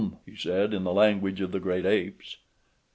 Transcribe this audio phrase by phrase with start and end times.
[0.25, 2.37] he said, in the language of the great apes.